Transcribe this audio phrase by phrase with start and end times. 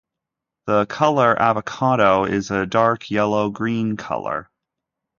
[0.65, 4.49] The color "avocado" is a dark yellow-green color.